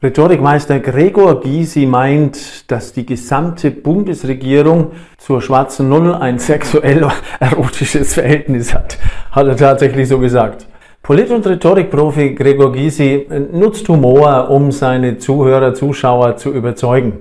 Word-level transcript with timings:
Rhetorikmeister 0.00 0.78
Gregor 0.78 1.40
Gysi 1.40 1.84
meint, 1.84 2.70
dass 2.70 2.92
die 2.92 3.04
gesamte 3.04 3.72
Bundesregierung 3.72 4.92
zur 5.16 5.42
schwarzen 5.42 5.88
Null 5.88 6.14
ein 6.14 6.38
sexuell-erotisches 6.38 8.14
Verhältnis 8.14 8.72
hat. 8.72 8.96
Hat 9.32 9.48
er 9.48 9.56
tatsächlich 9.56 10.06
so 10.06 10.20
gesagt. 10.20 10.68
Polit- 11.02 11.32
und 11.32 11.44
Rhetorikprofi 11.44 12.36
Gregor 12.36 12.70
Gysi 12.70 13.26
nutzt 13.50 13.88
Humor, 13.88 14.50
um 14.50 14.70
seine 14.70 15.18
Zuhörer, 15.18 15.74
Zuschauer 15.74 16.36
zu 16.36 16.52
überzeugen. 16.52 17.14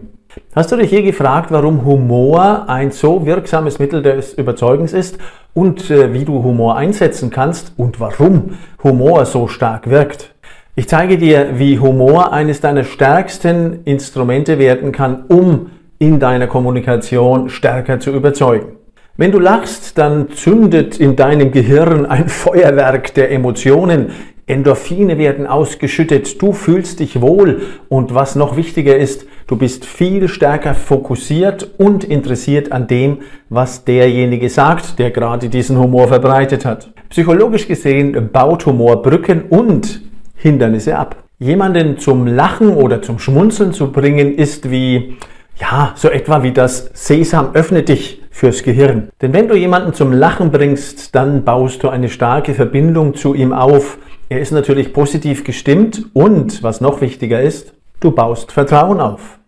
Hast 0.54 0.72
du 0.72 0.76
dich 0.76 0.92
je 0.92 1.02
gefragt, 1.02 1.50
warum 1.50 1.84
Humor 1.84 2.66
ein 2.70 2.92
so 2.92 3.26
wirksames 3.26 3.80
Mittel 3.80 4.04
des 4.04 4.36
Überzeugens 4.36 4.94
ist 4.94 5.18
und 5.56 5.90
äh, 5.90 6.14
wie 6.14 6.26
du 6.26 6.44
Humor 6.44 6.78
einsetzen 6.78 7.32
kannst 7.32 7.74
und 7.76 8.00
warum 8.00 8.52
Humor 8.84 9.26
so 9.26 9.48
stark 9.48 9.90
wirkt? 9.90 10.36
Ich 10.80 10.88
zeige 10.88 11.18
dir, 11.18 11.54
wie 11.56 11.80
Humor 11.80 12.32
eines 12.32 12.62
deiner 12.62 12.84
stärksten 12.84 13.80
Instrumente 13.86 14.60
werden 14.60 14.92
kann, 14.92 15.24
um 15.28 15.72
in 15.98 16.20
deiner 16.20 16.46
Kommunikation 16.46 17.50
stärker 17.50 18.00
zu 18.00 18.12
überzeugen. 18.12 18.74
Wenn 19.18 19.32
du 19.32 19.40
lachst, 19.40 19.98
dann 19.98 20.30
zündet 20.30 21.00
in 21.00 21.16
deinem 21.16 21.52
Gehirn 21.52 22.06
ein 22.06 22.30
Feuerwerk 22.30 23.12
der 23.16 23.32
Emotionen. 23.32 24.12
Endorphine 24.46 25.18
werden 25.18 25.48
ausgeschüttet, 25.48 26.40
du 26.44 26.54
fühlst 26.54 27.00
dich 27.00 27.22
wohl 27.22 27.64
und 27.90 28.14
was 28.14 28.36
noch 28.36 28.56
wichtiger 28.56 28.96
ist, 28.96 29.26
du 29.48 29.56
bist 29.56 29.84
viel 29.84 30.28
stärker 30.28 30.76
fokussiert 30.76 31.72
und 31.80 32.04
interessiert 32.04 32.72
an 32.72 32.86
dem, 32.86 33.22
was 33.50 33.84
derjenige 33.84 34.52
sagt, 34.52 35.00
der 35.00 35.10
gerade 35.10 35.50
diesen 35.50 35.80
Humor 35.80 36.08
verbreitet 36.08 36.66
hat. 36.66 36.92
Psychologisch 37.10 37.68
gesehen 37.68 38.30
baut 38.32 38.68
Humor 38.68 39.02
Brücken 39.02 39.42
und 39.50 40.07
Hindernisse 40.38 40.98
ab. 40.98 41.24
Jemanden 41.40 41.98
zum 42.00 42.26
Lachen 42.26 42.70
oder 42.70 43.02
zum 43.02 43.20
Schmunzeln 43.20 43.74
zu 43.74 43.92
bringen, 43.92 44.34
ist 44.34 44.72
wie, 44.72 45.18
ja, 45.60 45.92
so 45.96 46.10
etwa 46.10 46.42
wie 46.44 46.52
das 46.52 46.90
Sesam 46.94 47.50
öffne 47.54 47.84
dich 47.84 48.22
fürs 48.32 48.64
Gehirn. 48.64 49.10
Denn 49.22 49.34
wenn 49.34 49.48
du 49.48 49.56
jemanden 49.56 49.94
zum 49.94 50.14
Lachen 50.14 50.52
bringst, 50.52 51.16
dann 51.16 51.44
baust 51.44 51.84
du 51.84 51.90
eine 51.90 52.10
starke 52.10 52.54
Verbindung 52.54 53.16
zu 53.16 53.34
ihm 53.34 53.52
auf. 53.52 53.98
Er 54.30 54.40
ist 54.40 54.52
natürlich 54.52 54.94
positiv 54.94 55.44
gestimmt 55.44 56.06
und, 56.14 56.62
was 56.64 56.82
noch 56.82 57.02
wichtiger 57.02 57.42
ist, 57.42 57.74
du 58.00 58.12
baust 58.12 58.52
Vertrauen 58.52 59.00
auf. 59.00 59.40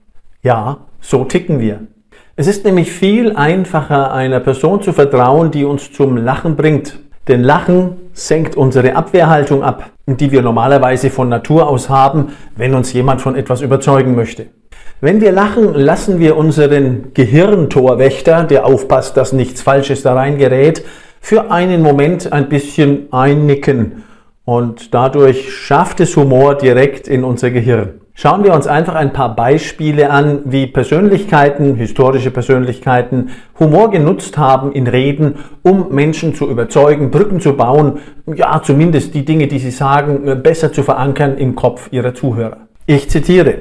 Ja, 0.42 0.78
so 1.02 1.24
ticken 1.26 1.60
wir. 1.60 1.82
Es 2.36 2.48
ist 2.48 2.66
nämlich 2.66 2.92
viel 2.92 3.36
einfacher, 3.36 4.14
einer 4.14 4.40
Person 4.40 4.82
zu 4.82 4.94
vertrauen, 4.94 5.52
die 5.52 5.66
uns 5.66 5.92
zum 5.92 6.18
Lachen 6.18 6.56
bringt. 6.56 6.98
Denn 7.28 7.44
Lachen 7.44 7.98
senkt 8.14 8.56
unsere 8.56 8.96
Abwehrhaltung 8.96 9.64
ab, 9.64 9.92
die 10.08 10.32
wir 10.32 10.42
normalerweise 10.42 11.10
von 11.10 11.30
Natur 11.30 11.68
aus 11.68 11.90
haben, 11.90 12.30
wenn 12.56 12.74
uns 12.74 12.92
jemand 12.94 13.22
von 13.22 13.36
etwas 13.36 13.62
überzeugen 13.62 14.16
möchte. 14.16 14.48
Wenn 15.02 15.22
wir 15.22 15.32
lachen, 15.32 15.74
lassen 15.76 16.20
wir 16.20 16.36
unseren 16.36 17.14
Gehirntorwächter, 17.14 18.44
der 18.44 18.66
aufpasst, 18.66 19.16
dass 19.16 19.32
nichts 19.32 19.62
Falsches 19.62 20.02
da 20.02 20.14
reingerät, 20.14 20.84
für 21.22 21.52
einen 21.52 21.82
Moment 21.82 22.34
ein 22.34 22.50
bisschen 22.50 23.12
einnicken 23.12 24.04
und 24.46 24.94
dadurch 24.94 25.54
schafft 25.54 26.00
es 26.00 26.18
Humor 26.18 26.56
direkt 26.56 27.08
in 27.08 27.24
unser 27.24 27.52
Gehirn. 27.52 28.02
Schauen 28.22 28.44
wir 28.44 28.54
uns 28.54 28.68
einfach 28.68 28.96
ein 28.96 29.14
paar 29.14 29.34
Beispiele 29.34 30.10
an, 30.10 30.42
wie 30.44 30.68
Persönlichkeiten, 30.68 31.76
historische 31.76 32.32
Persönlichkeiten, 32.32 33.30
Humor 33.58 33.92
genutzt 33.92 34.38
haben 34.38 34.74
in 34.74 34.88
Reden, 34.88 35.36
um 35.62 35.96
Menschen 35.96 36.36
zu 36.36 36.50
überzeugen, 36.50 37.12
Brücken 37.12 37.40
zu 37.40 37.54
bauen, 37.54 38.00
ja 38.28 38.62
zumindest 38.62 39.14
die 39.14 39.24
Dinge, 39.24 39.48
die 39.48 39.60
sie 39.60 39.72
sagen, 39.72 40.44
besser 40.44 40.74
zu 40.74 40.84
verankern 40.84 41.38
im 41.38 41.56
Kopf 41.56 41.88
ihrer 41.94 42.14
Zuhörer. 42.14 42.58
Ich 42.86 43.10
zitiere. 43.10 43.60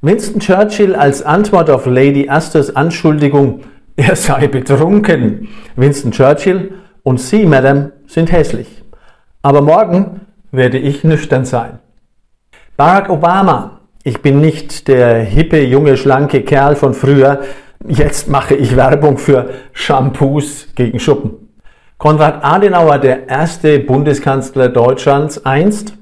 Winston 0.00 0.40
Churchill 0.40 0.94
als 0.94 1.22
Antwort 1.22 1.68
auf 1.68 1.84
Lady 1.84 2.26
Asters 2.26 2.74
Anschuldigung, 2.74 3.64
er 3.96 4.16
sei 4.16 4.48
betrunken. 4.48 5.48
Winston 5.76 6.12
Churchill 6.12 6.72
und 7.02 7.20
Sie, 7.20 7.44
Madame, 7.44 7.92
sind 8.06 8.32
hässlich. 8.32 8.82
Aber 9.42 9.60
morgen 9.60 10.22
werde 10.52 10.78
ich 10.78 11.04
nüchtern 11.04 11.44
sein. 11.44 11.80
Barack 12.78 13.10
Obama 13.10 13.79
ich 14.02 14.22
bin 14.22 14.40
nicht 14.40 14.88
der 14.88 15.18
hippe, 15.18 15.62
junge, 15.62 15.96
schlanke 15.96 16.42
Kerl 16.42 16.74
von 16.74 16.94
früher. 16.94 17.40
Jetzt 17.86 18.28
mache 18.28 18.54
ich 18.54 18.76
Werbung 18.76 19.18
für 19.18 19.50
Shampoos 19.72 20.68
gegen 20.74 20.98
Schuppen. 20.98 21.50
Konrad 21.98 22.42
Adenauer, 22.42 22.98
der 22.98 23.28
erste 23.28 23.78
Bundeskanzler 23.78 24.70
Deutschlands, 24.70 25.44
einst. 25.44 25.94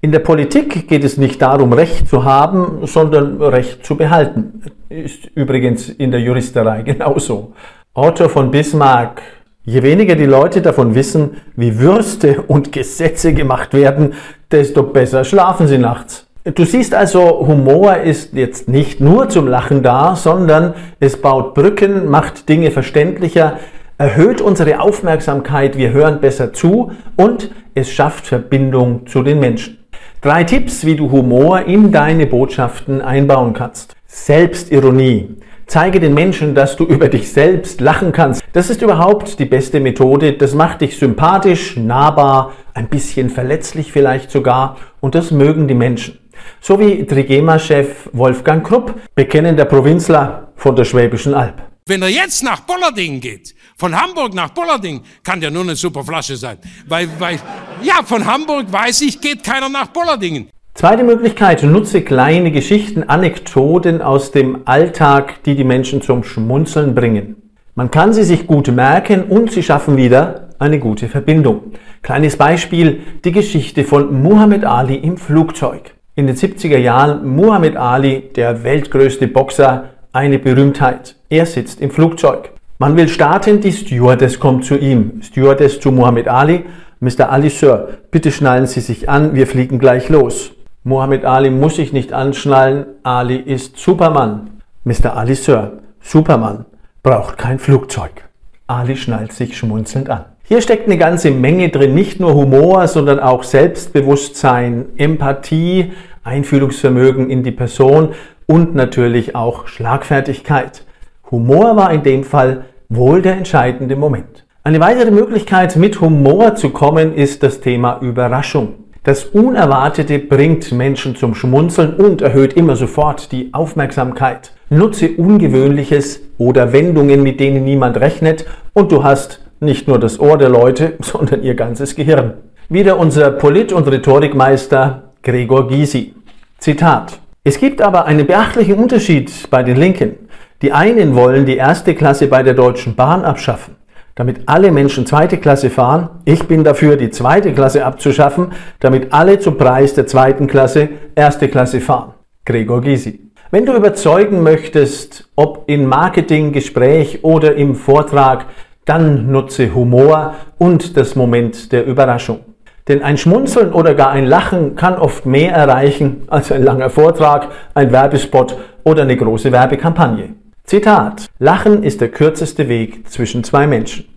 In 0.00 0.12
der 0.12 0.20
Politik 0.20 0.86
geht 0.88 1.02
es 1.02 1.16
nicht 1.16 1.42
darum, 1.42 1.72
Recht 1.72 2.08
zu 2.08 2.24
haben, 2.24 2.86
sondern 2.86 3.42
Recht 3.42 3.84
zu 3.84 3.96
behalten. 3.96 4.62
Ist 4.88 5.26
übrigens 5.34 5.88
in 5.88 6.12
der 6.12 6.20
Juristerei 6.20 6.82
genauso. 6.84 7.52
Otto 7.94 8.28
von 8.28 8.52
Bismarck. 8.52 9.22
Je 9.64 9.82
weniger 9.82 10.14
die 10.14 10.24
Leute 10.24 10.62
davon 10.62 10.94
wissen, 10.94 11.38
wie 11.56 11.78
Würste 11.80 12.42
und 12.42 12.70
Gesetze 12.70 13.34
gemacht 13.34 13.74
werden, 13.74 14.14
desto 14.50 14.84
besser 14.84 15.24
schlafen 15.24 15.66
sie 15.66 15.78
nachts. 15.78 16.29
Du 16.44 16.64
siehst 16.64 16.94
also, 16.94 17.46
Humor 17.46 17.98
ist 17.98 18.32
jetzt 18.32 18.66
nicht 18.66 18.98
nur 18.98 19.28
zum 19.28 19.46
Lachen 19.46 19.82
da, 19.82 20.16
sondern 20.16 20.72
es 20.98 21.20
baut 21.20 21.52
Brücken, 21.52 22.08
macht 22.08 22.48
Dinge 22.48 22.70
verständlicher, 22.70 23.58
erhöht 23.98 24.40
unsere 24.40 24.80
Aufmerksamkeit, 24.80 25.76
wir 25.76 25.92
hören 25.92 26.22
besser 26.22 26.54
zu 26.54 26.92
und 27.16 27.50
es 27.74 27.92
schafft 27.92 28.26
Verbindung 28.26 29.06
zu 29.06 29.22
den 29.22 29.38
Menschen. 29.38 29.80
Drei 30.22 30.44
Tipps, 30.44 30.86
wie 30.86 30.96
du 30.96 31.10
Humor 31.10 31.60
in 31.66 31.92
deine 31.92 32.24
Botschaften 32.24 33.02
einbauen 33.02 33.52
kannst. 33.52 33.94
Selbstironie. 34.06 35.36
Zeige 35.66 36.00
den 36.00 36.14
Menschen, 36.14 36.54
dass 36.54 36.74
du 36.74 36.84
über 36.86 37.08
dich 37.08 37.30
selbst 37.30 37.82
lachen 37.82 38.12
kannst. 38.12 38.42
Das 38.54 38.70
ist 38.70 38.80
überhaupt 38.80 39.38
die 39.38 39.44
beste 39.44 39.78
Methode. 39.78 40.32
Das 40.32 40.54
macht 40.54 40.80
dich 40.80 40.98
sympathisch, 40.98 41.76
nahbar, 41.76 42.52
ein 42.72 42.88
bisschen 42.88 43.28
verletzlich 43.28 43.92
vielleicht 43.92 44.30
sogar 44.30 44.78
und 45.00 45.14
das 45.14 45.30
mögen 45.32 45.68
die 45.68 45.74
Menschen. 45.74 46.19
So 46.60 46.78
wie 46.78 47.04
Trigema-Chef 47.04 48.08
Wolfgang 48.12 48.66
Krupp, 48.66 48.94
bekennender 49.14 49.64
Provinzler 49.64 50.52
von 50.56 50.76
der 50.76 50.84
Schwäbischen 50.84 51.34
Alb. 51.34 51.62
Wenn 51.86 52.02
er 52.02 52.08
jetzt 52.08 52.44
nach 52.44 52.60
Bollarding 52.60 53.20
geht, 53.20 53.54
von 53.76 53.98
Hamburg 54.00 54.34
nach 54.34 54.50
Bollarding, 54.50 55.00
kann 55.24 55.40
der 55.40 55.50
nur 55.50 55.62
eine 55.62 55.74
super 55.74 56.04
Flasche 56.04 56.36
sein. 56.36 56.58
Weil, 56.86 57.08
weil, 57.18 57.38
ja, 57.82 58.02
von 58.04 58.24
Hamburg 58.24 58.70
weiß 58.70 59.00
ich, 59.02 59.20
geht 59.20 59.42
keiner 59.42 59.68
nach 59.68 59.88
Bollardingen. 59.88 60.50
Zweite 60.74 61.02
Möglichkeit, 61.02 61.62
nutze 61.62 62.02
kleine 62.02 62.52
Geschichten, 62.52 63.02
Anekdoten 63.02 64.02
aus 64.02 64.30
dem 64.30 64.60
Alltag, 64.66 65.42
die 65.44 65.56
die 65.56 65.64
Menschen 65.64 66.00
zum 66.00 66.22
Schmunzeln 66.22 66.94
bringen. 66.94 67.36
Man 67.74 67.90
kann 67.90 68.12
sie 68.12 68.24
sich 68.24 68.46
gut 68.46 68.68
merken 68.68 69.24
und 69.24 69.50
sie 69.50 69.62
schaffen 69.62 69.96
wieder 69.96 70.50
eine 70.58 70.78
gute 70.78 71.08
Verbindung. 71.08 71.72
Kleines 72.02 72.36
Beispiel, 72.36 73.00
die 73.24 73.32
Geschichte 73.32 73.84
von 73.84 74.22
Muhammad 74.22 74.64
Ali 74.64 74.96
im 74.96 75.16
Flugzeug 75.16 75.94
in 76.20 76.26
den 76.26 76.36
70er 76.36 76.76
Jahren 76.76 77.26
Muhammad 77.26 77.76
Ali, 77.76 78.30
der 78.36 78.62
weltgrößte 78.62 79.26
Boxer, 79.26 79.84
eine 80.12 80.38
Berühmtheit. 80.38 81.16
Er 81.30 81.46
sitzt 81.46 81.80
im 81.80 81.90
Flugzeug. 81.90 82.50
Man 82.78 82.94
will 82.98 83.08
starten, 83.08 83.62
die 83.62 83.72
Stewardess 83.72 84.38
kommt 84.38 84.66
zu 84.66 84.76
ihm. 84.76 85.22
Stewardess 85.22 85.80
zu 85.80 85.90
Muhammad 85.90 86.28
Ali. 86.28 86.66
Mr. 87.00 87.30
Ali, 87.30 87.48
Sir, 87.48 87.88
bitte 88.10 88.30
schnallen 88.30 88.66
Sie 88.66 88.80
sich 88.80 89.08
an, 89.08 89.34
wir 89.34 89.46
fliegen 89.46 89.78
gleich 89.78 90.10
los. 90.10 90.52
Muhammad 90.84 91.24
Ali 91.24 91.48
muss 91.48 91.76
sich 91.76 91.94
nicht 91.94 92.12
anschnallen, 92.12 92.84
Ali 93.02 93.36
ist 93.36 93.78
Superman. 93.78 94.50
Mr. 94.84 95.16
Ali, 95.16 95.34
Sir, 95.34 95.78
Superman 96.02 96.66
braucht 97.02 97.38
kein 97.38 97.58
Flugzeug. 97.58 98.28
Ali 98.66 98.96
schnallt 98.96 99.32
sich 99.32 99.56
schmunzelnd 99.56 100.10
an. 100.10 100.26
Hier 100.52 100.62
steckt 100.62 100.86
eine 100.86 100.98
ganze 100.98 101.30
Menge 101.30 101.68
drin, 101.68 101.94
nicht 101.94 102.18
nur 102.18 102.34
Humor, 102.34 102.88
sondern 102.88 103.20
auch 103.20 103.44
Selbstbewusstsein, 103.44 104.86
Empathie, 104.96 105.92
Einfühlungsvermögen 106.22 107.30
in 107.30 107.42
die 107.42 107.50
Person 107.50 108.10
und 108.46 108.74
natürlich 108.74 109.34
auch 109.34 109.66
Schlagfertigkeit. 109.66 110.84
Humor 111.30 111.76
war 111.76 111.92
in 111.92 112.02
dem 112.02 112.24
Fall 112.24 112.64
wohl 112.88 113.22
der 113.22 113.36
entscheidende 113.36 113.96
Moment. 113.96 114.44
Eine 114.62 114.80
weitere 114.80 115.10
Möglichkeit, 115.10 115.76
mit 115.76 116.00
Humor 116.00 116.56
zu 116.56 116.70
kommen, 116.70 117.14
ist 117.14 117.42
das 117.42 117.60
Thema 117.60 117.98
Überraschung. 118.00 118.74
Das 119.02 119.24
Unerwartete 119.24 120.18
bringt 120.18 120.72
Menschen 120.72 121.16
zum 121.16 121.34
Schmunzeln 121.34 121.94
und 121.94 122.20
erhöht 122.20 122.52
immer 122.52 122.76
sofort 122.76 123.32
die 123.32 123.54
Aufmerksamkeit. 123.54 124.52
Nutze 124.68 125.12
Ungewöhnliches 125.16 126.20
oder 126.36 126.74
Wendungen, 126.74 127.22
mit 127.22 127.40
denen 127.40 127.64
niemand 127.64 127.96
rechnet 127.98 128.44
und 128.74 128.92
du 128.92 129.02
hast 129.02 129.40
nicht 129.60 129.88
nur 129.88 129.98
das 129.98 130.20
Ohr 130.20 130.36
der 130.36 130.50
Leute, 130.50 130.94
sondern 131.00 131.42
ihr 131.42 131.54
ganzes 131.54 131.96
Gehirn. 131.96 132.34
Wieder 132.68 132.98
unser 132.98 133.30
Polit- 133.30 133.72
und 133.72 133.88
Rhetorikmeister 133.88 135.09
Gregor 135.22 135.68
Gysi. 135.68 136.14
Zitat. 136.60 137.20
Es 137.44 137.58
gibt 137.60 137.82
aber 137.82 138.06
einen 138.06 138.26
beachtlichen 138.26 138.76
Unterschied 138.76 139.50
bei 139.50 139.62
den 139.62 139.76
Linken. 139.76 140.14
Die 140.62 140.72
einen 140.72 141.14
wollen 141.14 141.44
die 141.44 141.58
erste 141.58 141.94
Klasse 141.94 142.26
bei 142.26 142.42
der 142.42 142.54
Deutschen 142.54 142.94
Bahn 142.94 143.22
abschaffen, 143.22 143.76
damit 144.14 144.40
alle 144.46 144.72
Menschen 144.72 145.04
zweite 145.04 145.36
Klasse 145.36 145.68
fahren. 145.68 146.08
Ich 146.24 146.44
bin 146.44 146.64
dafür, 146.64 146.96
die 146.96 147.10
zweite 147.10 147.52
Klasse 147.52 147.84
abzuschaffen, 147.84 148.52
damit 148.78 149.12
alle 149.12 149.38
zum 149.38 149.58
Preis 149.58 149.92
der 149.92 150.06
zweiten 150.06 150.46
Klasse 150.46 150.88
erste 151.14 151.48
Klasse 151.48 151.82
fahren. 151.82 152.14
Gregor 152.46 152.80
Gysi. 152.80 153.30
Wenn 153.50 153.66
du 153.66 153.74
überzeugen 153.74 154.42
möchtest, 154.42 155.28
ob 155.36 155.64
in 155.66 155.84
Marketing, 155.84 156.52
Gespräch 156.52 157.24
oder 157.24 157.56
im 157.56 157.74
Vortrag, 157.74 158.46
dann 158.86 159.30
nutze 159.30 159.74
Humor 159.74 160.34
und 160.56 160.96
das 160.96 161.14
Moment 161.14 161.72
der 161.72 161.84
Überraschung. 161.84 162.40
Denn 162.88 163.02
ein 163.02 163.16
Schmunzeln 163.16 163.72
oder 163.72 163.94
gar 163.94 164.10
ein 164.10 164.26
Lachen 164.26 164.74
kann 164.76 164.96
oft 164.96 165.26
mehr 165.26 165.52
erreichen 165.52 166.24
als 166.28 166.50
ein 166.50 166.62
langer 166.62 166.90
Vortrag, 166.90 167.48
ein 167.74 167.92
Werbespot 167.92 168.56
oder 168.84 169.02
eine 169.02 169.16
große 169.16 169.52
Werbekampagne. 169.52 170.30
Zitat. 170.64 171.26
Lachen 171.38 171.82
ist 171.82 172.00
der 172.00 172.10
kürzeste 172.10 172.68
Weg 172.68 173.08
zwischen 173.10 173.42
zwei 173.44 173.66
Menschen. 173.66 174.09